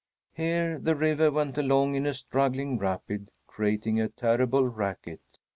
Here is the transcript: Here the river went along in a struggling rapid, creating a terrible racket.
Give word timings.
Here 0.33 0.79
the 0.79 0.95
river 0.95 1.29
went 1.29 1.59
along 1.59 1.93
in 1.93 2.07
a 2.07 2.15
struggling 2.15 2.79
rapid, 2.79 3.29
creating 3.45 4.01
a 4.01 4.09
terrible 4.09 4.67
racket. 4.67 5.21